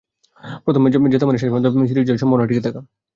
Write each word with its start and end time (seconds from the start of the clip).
প্রথম 0.65 0.81
ম্যাচ 0.83 0.93
জেতা 1.13 1.25
মানে 1.27 1.39
শেষ 1.41 1.49
ম্যাচ 1.51 1.63
পর্যন্ত 1.65 1.89
সিরিজ 1.89 2.05
জয়ের 2.07 2.21
সম্ভাবনা 2.21 2.47
টিকে 2.49 2.65
থাকা। 2.67 2.79